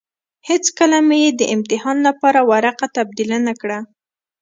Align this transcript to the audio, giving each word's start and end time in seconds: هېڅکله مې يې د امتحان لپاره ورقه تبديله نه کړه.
هېڅکله 0.49 0.97
مې 1.07 1.17
يې 1.23 1.31
د 1.39 1.41
امتحان 1.55 1.97
لپاره 2.07 2.39
ورقه 2.51 2.85
تبديله 2.97 3.37
نه 3.47 3.53
کړه. 3.61 3.79